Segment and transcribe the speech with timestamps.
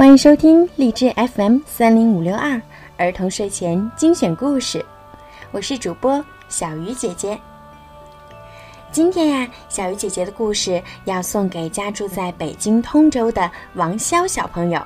[0.00, 2.58] 欢迎收听荔枝 FM 三零五六二
[2.96, 4.82] 儿童睡前精选故事，
[5.50, 7.38] 我是主播小鱼姐姐。
[8.90, 14.82] 今天呀，小鱼姐姐的故事要送给家住在北京通州的王潇小朋友。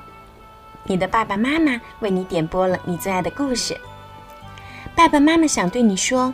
[0.83, 3.73] 你的爸爸妈妈为你点播了你最爱的故事。
[4.97, 6.33] 爸爸妈妈想对你说，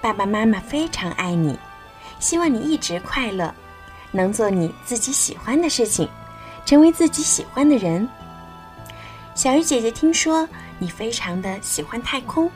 [0.00, 1.58] 爸爸妈妈非常爱你，
[2.20, 3.52] 希望你一直快乐，
[4.12, 6.08] 能做你自己喜欢的事情。
[6.68, 8.06] 成为自己喜欢的人。
[9.34, 10.46] 小鱼姐姐听说
[10.78, 12.50] 你非常的喜欢太空，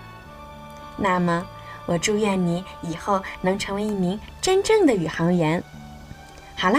[0.99, 1.43] 那么
[1.87, 5.65] 我祝愿你以后能成为一名真正的宇航员。
[6.59, 6.79] 好了，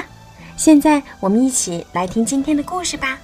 [0.55, 3.17] 现在我们一起来听今天的故事吧。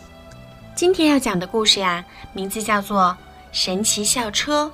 [0.74, 2.04] 今天要讲的故事呀，
[2.34, 3.16] 名字叫做
[3.52, 4.72] 《神奇校车：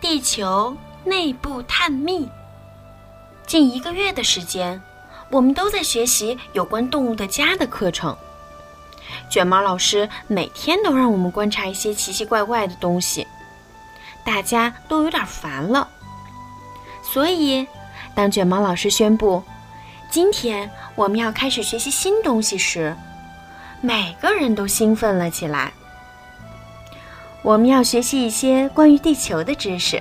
[0.00, 2.26] 地球内部探秘》。
[3.46, 4.82] 近一个月的时间，
[5.30, 8.16] 我们都在学习有关动物的家的课程。
[9.34, 13.26] 卷毛老师每天都让我们观察一些奇奇怪怪的东西，
[14.22, 15.88] 大家都有点烦了。
[17.02, 17.66] 所以，
[18.14, 19.42] 当卷毛老师宣布
[20.08, 22.94] 今天我们要开始学习新东西时，
[23.80, 25.72] 每个人都兴奋了起来。
[27.42, 30.00] 我们要学习一些关于地球的知识。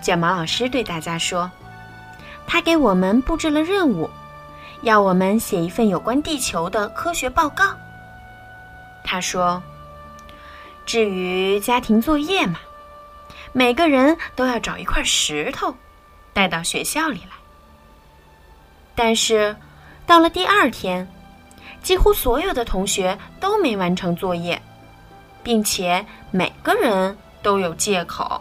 [0.00, 1.50] 卷毛老师对大家说
[2.46, 4.08] ：“他给我们布置了任务，
[4.82, 7.64] 要我们写一份有关地球的科学报告。”
[9.04, 9.62] 他说
[10.86, 12.58] ：“至于家庭作业嘛，
[13.52, 15.74] 每个人都要找一块石头，
[16.32, 17.36] 带到学校里来。
[18.94, 19.54] 但是，
[20.06, 21.06] 到了第二天，
[21.82, 24.60] 几乎所有的同学都没完成作业，
[25.42, 28.40] 并且每个人都有借口。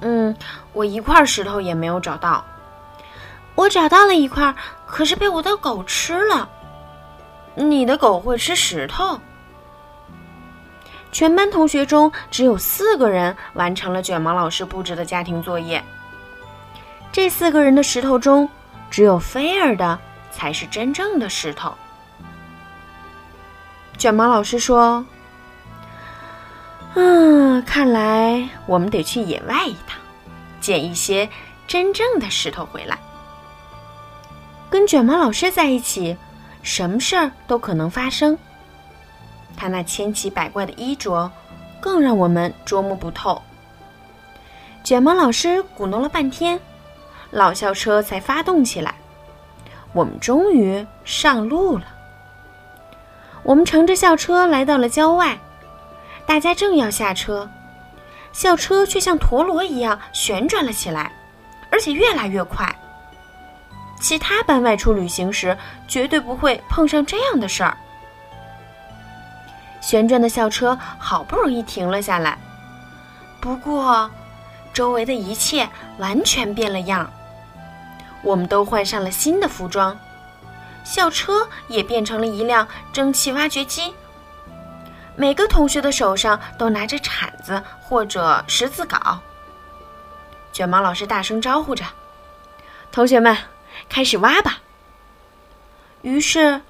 [0.00, 0.34] 嗯，
[0.72, 2.44] 我一块石头也没有找到。
[3.54, 4.54] 我找到了一块，
[4.86, 6.48] 可是被我的狗吃了。”
[7.58, 9.20] 你的狗会吃石头。
[11.10, 15.82] 全班同学中只有四个人完成了卷毛老师布置的家庭作业。
[17.10, 18.48] 这四个人的石头中，
[18.90, 19.98] 只有菲儿的
[20.30, 21.74] 才是真正的石头。
[23.96, 25.04] 卷毛老师说
[26.94, 29.98] ：“嗯，看来我们得去野外一趟，
[30.60, 31.28] 捡一些
[31.66, 32.98] 真正的石头回来。
[34.70, 36.16] 跟卷毛老师在一起。”
[36.62, 38.36] 什么事儿都可能发生。
[39.56, 41.30] 他那千奇百怪的衣着，
[41.80, 43.42] 更让我们捉摸不透。
[44.84, 46.60] 卷毛老师鼓弄了半天，
[47.30, 48.94] 老校车才发动起来。
[49.92, 51.84] 我们终于上路了。
[53.42, 55.38] 我们乘着校车来到了郊外，
[56.26, 57.48] 大家正要下车，
[58.32, 61.10] 校车却像陀螺一样旋转了起来，
[61.70, 62.72] 而且越来越快。
[64.00, 67.76] 其他班外出旅行时，绝对不会碰上这样的事儿。
[69.80, 72.38] 旋转的校车好不容易停了下来，
[73.40, 74.10] 不过，
[74.72, 77.10] 周围的一切完全变了样。
[78.22, 79.96] 我们都换上了新的服装，
[80.84, 83.94] 校车也变成了一辆蒸汽挖掘机。
[85.16, 89.18] 每个同学的手上都拿着铲子或者识字稿。
[90.52, 91.84] 卷毛老师大声招呼着
[92.92, 93.36] ：“同学们！”
[93.88, 94.58] 开始挖吧。
[96.02, 96.60] 于是，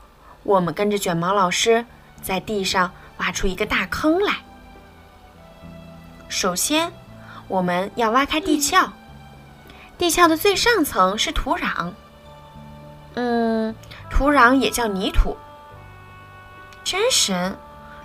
[0.43, 1.85] 我们跟着卷毛老师
[2.23, 4.37] 在地上挖出一个大坑来。
[6.29, 6.93] 首先，
[7.47, 8.93] 我们要挖开地壳。
[9.97, 11.93] 地壳的最上层是土壤。
[13.15, 13.75] 嗯，
[14.11, 15.37] 土壤也叫泥土。
[16.85, 17.59] 真神，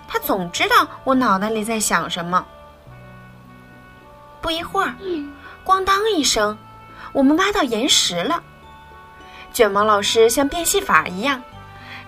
[0.08, 2.44] 他总知道我脑袋里在想什么。
[4.42, 4.94] 不一会儿，
[5.64, 6.58] 咣当一声，
[7.12, 8.42] 我们挖到岩石了。
[9.54, 11.40] 卷毛老师像变戏法一样，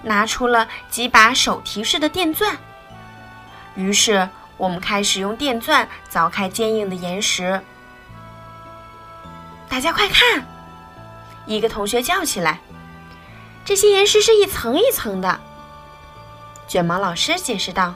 [0.02, 2.58] 拿出了几把手提式的电钻。
[3.76, 7.62] 于是，我们开始用电钻凿开坚硬的岩石。
[9.68, 10.44] 大家快看！
[11.46, 12.58] 一个同学叫起来
[13.64, 15.40] ：“这些岩石是一层一层的。”
[16.66, 17.94] 卷毛老师解释道：“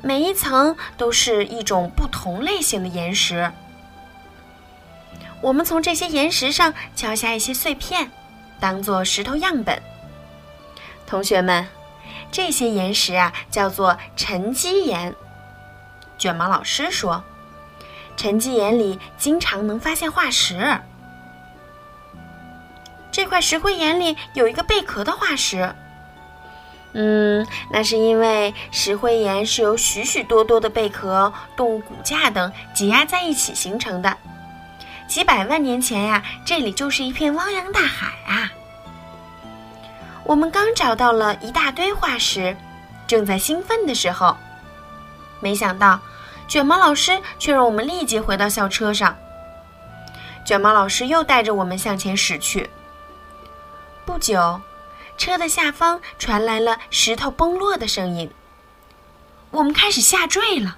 [0.00, 3.52] 每一层都是一种不同类型的岩石。
[5.42, 8.10] 我们从这些岩石上敲下一些碎片。”
[8.60, 9.80] 当做石头样本，
[11.06, 11.66] 同学们，
[12.30, 15.14] 这些岩石啊叫做沉积岩。
[16.16, 17.22] 卷毛老师说，
[18.16, 20.80] 沉积岩里经常能发现化石。
[23.10, 25.74] 这块石灰岩里有一个贝壳的化石。
[26.94, 34.16] 嗯，那是因为石灰岩是由许许多多的贝壳、动物骨架等挤压在一起形成的。
[35.06, 38.50] 几百万年前呀，这里就是一片汪洋大海啊！
[40.24, 42.56] 我们刚找到了一大堆化石，
[43.06, 44.36] 正在兴奋的时候，
[45.40, 46.00] 没想到
[46.48, 49.14] 卷毛老师却让我们立即回到校车上。
[50.44, 52.68] 卷毛老师又带着我们向前驶去。
[54.04, 54.60] 不久，
[55.16, 58.30] 车的下方传来了石头崩落的声音。
[59.50, 60.76] 我们开始下坠了。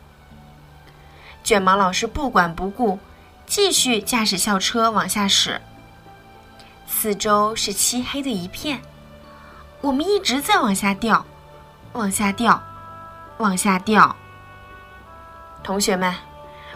[1.42, 2.98] 卷毛老师不管不顾，
[3.46, 5.60] 继续驾驶校车往下驶。
[6.86, 8.82] 四周是漆黑的一片，
[9.80, 11.24] 我们一直在往下掉，
[11.92, 12.62] 往下掉，
[13.38, 14.16] 往下掉。
[15.62, 16.14] 同学们，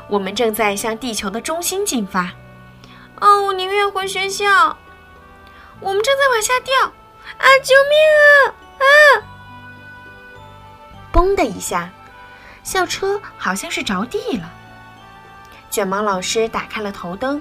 [0.08, 2.32] 我们正在向地球的中心进发。
[3.20, 4.76] 哦，我宁愿回学校。
[5.80, 6.92] 我们正在往下掉，
[7.38, 7.46] 啊！
[7.62, 8.54] 救命啊！
[8.78, 8.84] 啊！
[11.12, 11.90] 嘣的一下，
[12.62, 14.50] 校车好像是着地了。
[15.70, 17.40] 卷毛老师打开了头灯，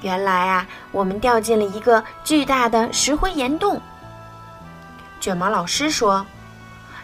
[0.00, 3.80] 原来啊，我们掉进了一个巨大的石灰岩洞。
[5.20, 6.24] 卷毛老师说，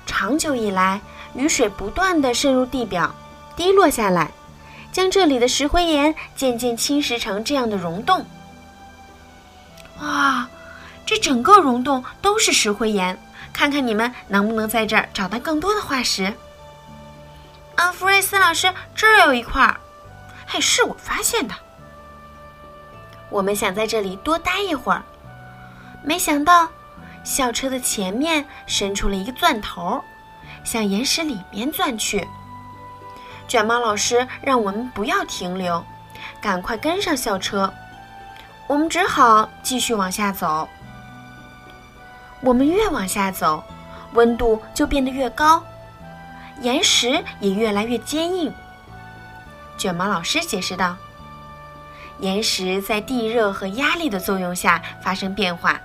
[0.07, 1.01] 长久以来，
[1.35, 3.13] 雨水不断的渗入地表，
[3.57, 4.31] 滴落下来。
[4.93, 8.27] 将这里的石灰岩渐渐侵蚀成这样的溶洞。
[10.01, 10.47] 哇，
[11.07, 13.19] 这整个溶洞都是石灰岩，
[13.55, 16.33] 看看你们能不能在这儿找到更多的化石。
[17.77, 19.81] 啊，福瑞斯老师，这儿有一块儿，
[20.53, 21.55] 嘿，是我发现的。
[23.31, 25.03] 我们想在这里多待一会儿，
[26.05, 26.69] 没想到
[27.25, 30.05] 校车的前面伸出了一个钻头，
[30.63, 32.29] 向岩石里面钻去。
[33.49, 35.83] 卷毛老师让我们不要停留，
[36.39, 37.73] 赶快跟上校车。
[38.67, 40.69] 我们只好继续往下走。
[42.43, 43.65] 我们越往下走，
[44.13, 45.65] 温度就变得越高，
[46.61, 48.53] 岩石也越来越坚硬。
[49.77, 50.97] 卷毛老师解释道
[52.21, 55.81] ：“岩石在地热和压力的作用下发生变化，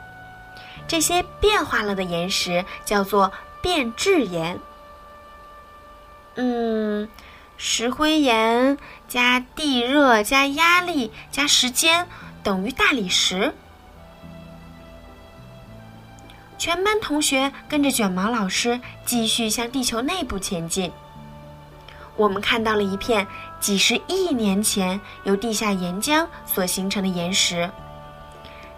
[0.87, 3.31] 这些变化了的岩石叫做
[3.61, 4.59] 变质岩。”
[6.35, 7.09] 嗯。
[7.59, 12.07] 石灰岩加地热加压力加时间
[12.43, 13.51] 等于大理石。
[16.59, 20.91] 全班同学跟着卷毛老师继续向地球内部前进。
[22.17, 23.25] 我们看到了一片
[23.59, 27.69] 几十亿年前由地下岩浆所形成的岩石，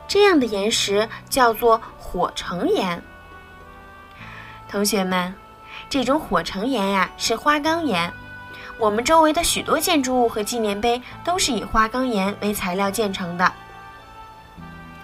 [0.07, 3.01] 这样的岩石叫做火成岩。
[4.69, 5.33] 同学们，
[5.89, 8.11] 这种火成岩呀是花岗岩。
[8.77, 13.51] 我们周围的许多建筑物和纪念碑都是以花岗岩为材料建成的。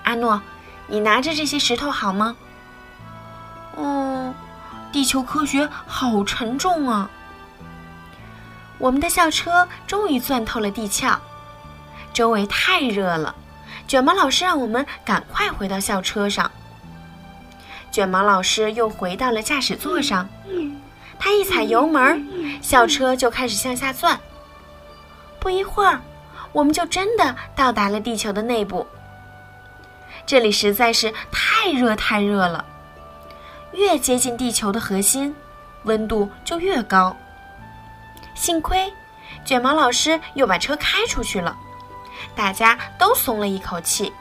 [0.04, 0.42] 阿诺，
[0.88, 2.36] 你拿着这些石头好吗？
[3.76, 4.34] 哦，
[4.92, 7.10] 地球科学好沉重啊！
[8.78, 11.20] 我们的校车终于钻透了地壳，
[12.14, 13.34] 周围太热了，
[13.88, 16.50] 卷毛老师让我们赶快回到校车上。
[17.92, 20.28] 卷毛老师又回到了驾驶座上。
[21.18, 24.20] 他一踩油门，校车就开始向下钻。
[25.40, 26.02] 不一会儿，
[26.52, 28.86] 我们就真的到达了地球的内部。
[30.26, 32.66] 这里实在是太热太热了，
[33.72, 35.34] 越接近地球的核心，
[35.84, 37.16] 温度就越高。
[38.36, 38.94] 幸亏，
[39.44, 41.58] 卷毛老师又把车开出去了，
[42.36, 44.14] 大家都松了一口气。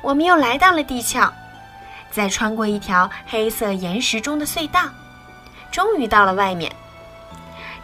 [0.00, 1.32] 我们又来到了地壳，
[2.12, 4.82] 再穿过一条黑色岩石中的隧道。
[5.72, 6.70] 终于到了外面，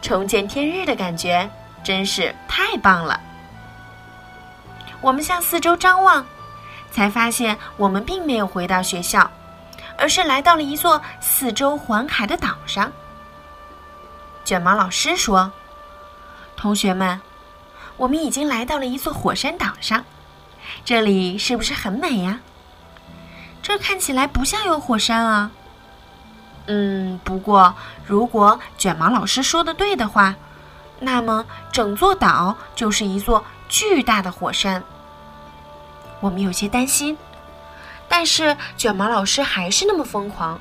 [0.00, 1.49] 重见天日的感觉
[1.82, 3.18] 真是太棒了。
[5.00, 6.25] 我们向四周张望，
[6.90, 9.28] 才发现我们并没有回到学校，
[9.99, 12.90] 而是来到了一座四周环海的岛上。
[14.44, 15.52] 卷毛老师说
[16.54, 17.20] ：“同学们，
[17.96, 20.04] 我们已经来到了一座火山岛上，
[20.84, 22.40] 这里是不是很美呀？
[23.62, 25.50] 这看起来不像有火山啊。”
[26.66, 27.74] 嗯，不过
[28.06, 30.34] 如果卷毛老师说的对的话，
[31.00, 34.82] 那么整座岛就是一座巨大的火山。
[36.20, 37.16] 我们有些担心，
[38.08, 40.58] 但是卷毛老师还是那么疯狂，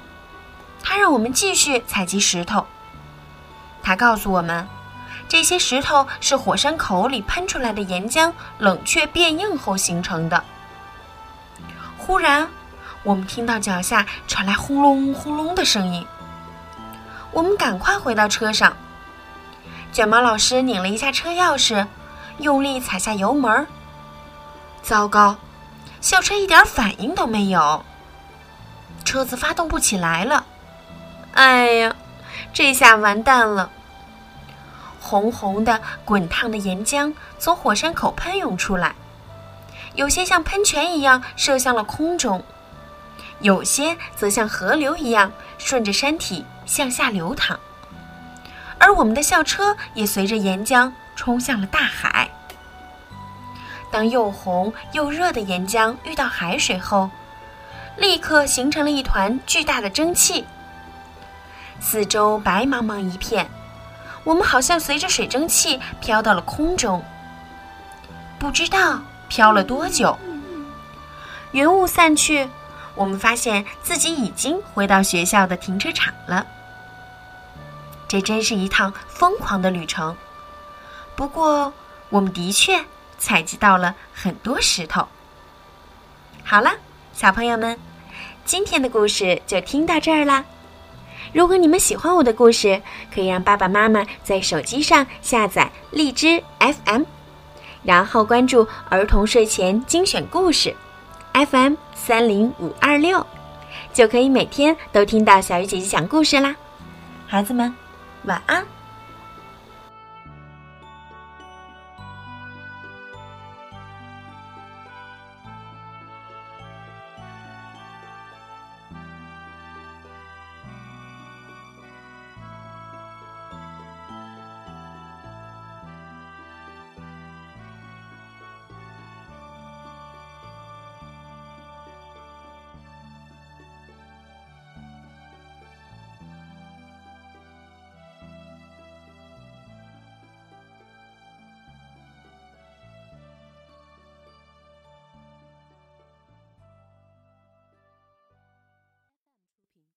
[0.81, 2.65] 他让我们继续采集石头。
[3.83, 4.67] 他告诉我们，
[5.27, 10.43] 这些石头是火山口里喷出来的岩浆冷却变硬后形成的。
[11.97, 12.47] 忽然。
[13.05, 16.07] 我们听到脚下传来轰隆轰隆的声音，
[17.33, 18.71] 我们赶快回到车上。
[19.91, 21.85] 卷毛老师拧了一下车钥匙，
[22.37, 23.67] 用力踩下油门。
[24.81, 25.35] 糟糕，
[25.99, 27.83] 校车一点反应都没有，
[29.03, 30.45] 车子发动不起来了。
[31.33, 31.93] 哎呀，
[32.53, 33.72] 这下完蛋了！
[35.01, 38.93] 红红的、滚烫的岩浆从火山口喷涌出来，
[39.95, 42.43] 有些像喷泉一样射向了空中。
[43.39, 47.60] 有些则像河流一样顺着山体向下流淌。
[48.77, 52.29] 而我们的校车也随着岩浆冲向了大海。
[53.91, 57.10] 当又红又热的岩浆遇到海水后，
[57.98, 60.45] 立刻形成了一团巨大的蒸汽。
[61.79, 63.49] 四周白茫茫一片，
[64.23, 67.03] 我们好像随着水蒸气飘到了空中。
[68.39, 70.17] 不知道飘了多久，
[71.51, 72.49] 云雾散去，
[72.95, 76.45] 我们发现自己已经回到学校的停车场了。
[78.07, 80.15] 这真是一趟疯狂的旅程。
[81.15, 81.73] 不过，
[82.09, 82.83] 我们的确
[83.17, 85.07] 采集到了很多石头。
[86.43, 86.71] 好了，
[87.13, 87.79] 小朋友们，
[88.45, 90.43] 今天的故事就听到这儿啦。
[91.33, 92.81] 如果你们喜欢我的故事，
[93.13, 97.03] 可以让爸爸妈妈在手机上下载荔枝 FM，
[97.83, 100.75] 然后关注儿童睡前精选故事
[101.33, 103.25] FM 三零五二六，
[103.91, 106.55] 就可以每天都听到小鱼姐姐讲故事啦。
[107.25, 107.73] 孩子们，
[108.25, 108.63] 晚安。